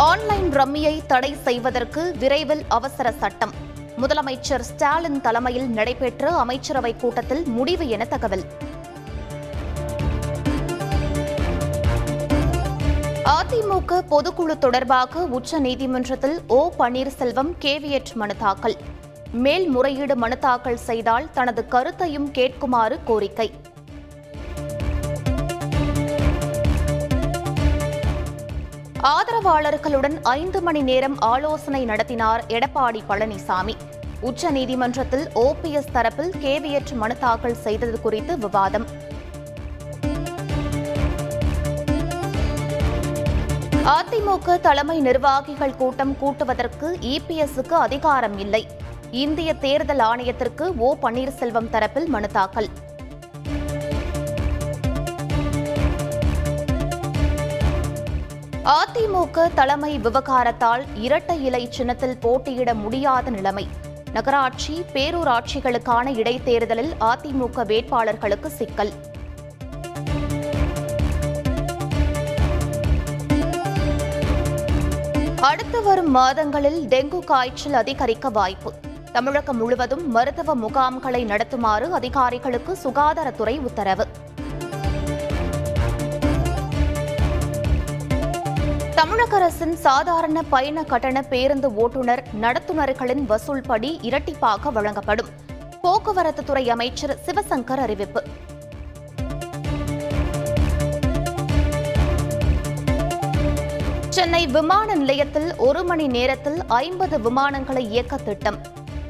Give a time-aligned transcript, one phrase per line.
[0.00, 3.50] Online ரம்மியை தடை செய்வதற்கு விரைவில் அவசர சட்டம்.
[3.96, 8.44] முதலமைச்சர் ஸ்டாலின் தலைமையில் நடைபெற்ற அமைச்சரவைக் கூட்டத்தில் முடிவு என தகவல்.
[13.24, 18.76] அதிமுக பொதுக்குழு தொடர்பாக உச்சநீதிமன்றத்தில் ஓ பன்னீர்செல்வம் கேவியட் மனு தாக்கல்.
[19.32, 23.52] மேல்முறையீடு மனு தாக்கல் செய்தால் தனது கருத்தையும் கேட்குமாறு கோரிக்கை.
[29.08, 33.74] ஆதரவாளர்களுடன் ஐந்து மணி நேரம் ஆலோசனை நடத்தினார் எடப்பாடி பழனிசாமி.
[34.22, 38.86] உச்சநீதிமன்றத்தில் ஓபிஎஸ் தரப்பில் கேவியற்று மனு தாக்கல் செய்தது குறித்து விவாதம்.
[43.84, 48.66] அதிமுக தலைமை நிர்வாகிகள் கூட்டம் கூட்டுவதற்கு இபிஎஸ்க்கு அதிகாரம் இல்லை.
[49.10, 52.68] இந்திய தேர்தல் ஆணையத்திற்கு ஓ பன்னீர்செல்வம் தரப்பில் மனு தாக்கல்.
[58.64, 63.68] அதிமுக தலைமை விவகாரத்தால் இரட்டை இலை சின்னத்தில் போட்டியிட முடியாத நிலைமை.
[64.12, 68.92] நகராட்சி பேரூராட்சிகளுக்கான இடைத்தேர்தலில் அதிமுக வேட்பாளர்களுக்கு சிக்கல்.
[75.40, 78.72] அடுத்து வரும் மாதங்களில் டெங்கு காய்ச்சல் அதிகரிக்க வாய்ப்பு.
[79.12, 84.06] தமிழகம் முழுவதும் மருத்துவ முகாம்களை நடத்துமாறு அதிகாரிகளுக்கு சுகாதாரத்துறை உத்தரவு.
[89.00, 95.26] தமிழக அரசின் சாதாரண பயண கட்டண பேருந்து ஓட்டுநர் நடத்துனர்களின் வசூல் படி இரட்டிப்பாக வழங்கப்படும்.
[95.82, 98.22] போக்குவரத்து துறை அமைச்சர் சிவசங்கர் அறிவிப்பு.
[104.08, 108.58] சென்னை விமான நிலையத்தில் ஒரு மணி நேரத்தில் ஐம்பது விமானங்களை இயக்க திட்டம்.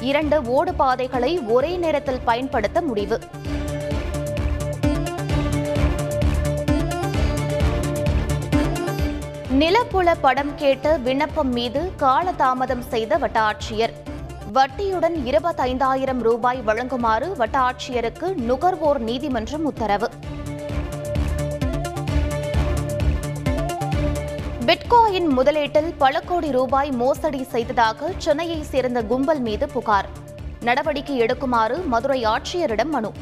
[0.00, 3.20] இரண்டு ஓடுபாதைகளை ஒரே நேரத்தில் பயன்படுத்த முடிவு.
[9.58, 13.92] நிலப்புல படம் கேட்ட விண்ணப்பம் மீது காலதாமதம் செய்த வட்டாட்சியர்.
[14.52, 20.10] வட்டியுடன் இருபத்தைந்தாயிரம் ரூபாய் வழங்குமாறு வட்டாட்சியருக்கு நுகர்வோர் நீதிமன்றம் உத்தரவு.
[24.66, 30.08] பிட்காயின் முதலீட்டில் பல கோடி ரூபாய் மோசடி செய்ததாக சென்னையை சேர்ந்த கும்பல் மீது புகார்.
[30.60, 33.12] நடவடிக்கை எடுக்குமாறு மதுரை ஆட்சியரிடம் மனு.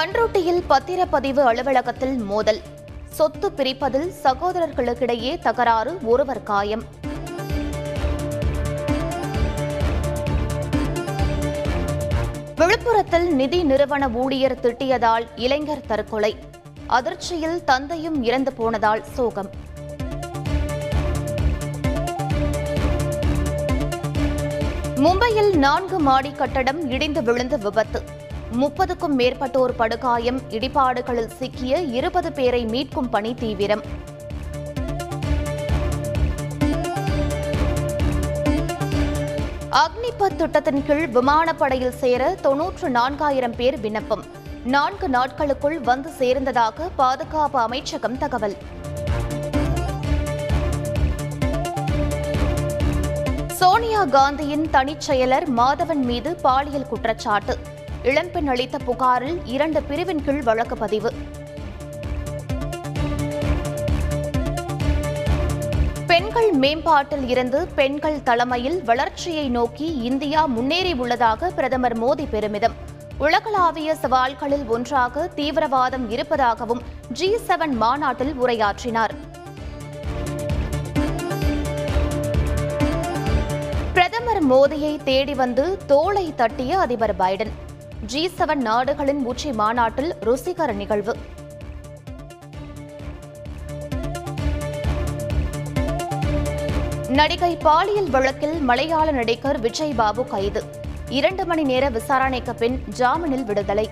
[0.00, 2.60] பன்ருட்டியில் பத்திரப்பதிவு அலுவலகத்தில் மோதல்.
[3.08, 6.84] சொத்து பிரிப்பதில் சகோதரர்களுக்கிடையே தகராறு ஒருவர் காயம்.
[12.56, 16.36] விழுப்புரத்தில் நிதி நிறுவன ஊழியர் திட்டியதால் இளைஞர் தற்கொலை.
[16.86, 19.50] அதிர்ச்சியில் தந்தையும் இறந்து போனதால் சோகம்.
[24.96, 28.19] மும்பையில் நான்கு மாடி கட்டடம் இடிந்து விழுந்து விபத்து.
[28.58, 33.82] முப்பதுக்கும் மேற்பட்டோர் படுகாயம் இடிபாடுகளில் சிக்கிய இருபது பேரை மீட்கும் பணி தீவிரம்.
[39.70, 44.24] அக்னிபத் திட்டத்தின் கீழ் விமானப்படையில் சேர தொன்னூற்று நான்காயிரம் பேர் விண்ணப்பம்.
[44.64, 48.56] நான்கு நாட்களுக்குள் வந்து சேர்ந்ததாக பாதுகாப்பு அமைச்சகம் தகவல்.
[53.46, 57.58] சோனியா காந்தியின் தனிச் செயலர் மாதவன் மீது பாலியல் குற்றச்சாட்டு.
[58.02, 61.10] இளம்பெண் அளித்த புகாரில் இரண்டு பிரிவின் கீழ் வழக்கு பதிவு.
[66.06, 72.72] பெண்கள் மேம்பாட்டில் இருந்து பெண்கள் தலைமையில் வளர்ச்சியை நோக்கி இந்தியா முன்னேறி உள்ளதாக பிரதமர் மோடி பெருமிதம்.
[73.18, 79.14] உலகளாவிய சவால்களில் ஒன்றாக தீவிரவாதம் இருப்பதாகவும் ஜி செவன் மாநாட்டில் உரையாற்றினார்.
[83.92, 87.52] பிரதமர் மோடியை தேடி வந்து தோளை தட்டிய அதிபர் பைடன்.
[88.06, 91.16] ஜி செவன் நாடுகளின் உச்சி மாநாட்டில் ருசிகர நிகழ்வு.
[97.08, 100.64] நடிகை பாலியல் வழக்கில் மலையாள நடிகர் விஜய் பாபு கைது.
[101.08, 103.90] இரண்டு மணி நேர விசாரணைக்கு பின் ஜாமீனில் விடுதலை.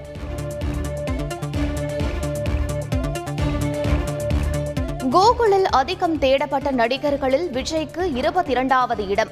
[5.10, 9.28] கூகுளில் அதிகம் தேடப்பட்ட நடிகர்களில் விஜய்க்கு இருபத்தி இரண்டாவது இடம்.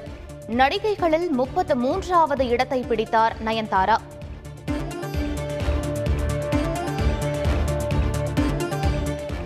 [0.48, 3.96] நடிகைகளில் முப்பத்து மூன்றாவது இடத்தை பிடித்தார் நயன்தாரா.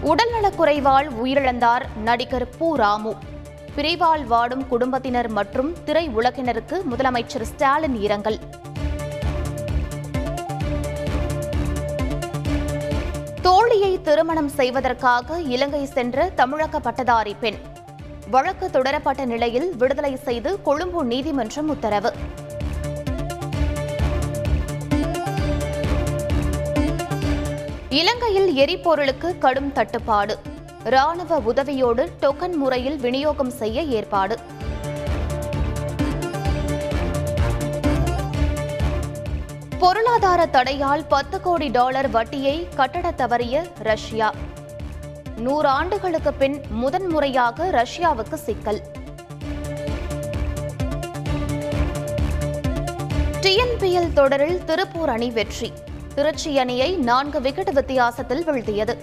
[0.05, 3.15] உடல்நலக்குறைவால் உயிரிழந்தார் நடிகர் பூ ராமு.
[3.77, 8.39] பிரிவால் வாடும் குடும்பத்தினர் மற்றும் திரை உலகினருக்கு முதலமைச்சர் ஸ்டாலின் இரங்கல்.
[13.43, 17.61] தோழியை திருமணம் செய்வதற்காக இலங்கை சென்ற தமிழக பட்டதாரி பெண்.
[18.31, 22.13] வழக்கு தொடரப்பட்ட நிலையில் விடுதலை செய்து கொழும்பு நீதிமன்றம் உத்தரவு.
[27.91, 30.39] இலங்கையில் எரிபொருளுக்கு கடும் தட்டுப்பாடு.
[30.85, 34.39] ராணுவ உதவியோடு டோக்கன் முறையில் விநியோகம் செய்ய ஏற்பாடு.
[39.79, 44.35] பொருளாதார தடையால் பத்து கோடி டாலர் வட்டியை கட்டட தவறிய ரஷ்யா.
[45.37, 48.83] நூறு ஆண்டுகளுக்கு பின் முதன்முறையாக ரஷ்யாவுக்கு சிக்கல்.
[53.41, 55.73] டிஎன்பிஎல் தொடரில் திருப்பூர் அணி வெற்றி.
[56.15, 58.95] திருச்சி அணியை நான்கு விக்கெட் வித்தியாசத்தில் வீழ்த்தியது.